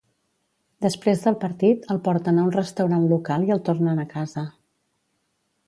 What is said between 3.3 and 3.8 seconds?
i el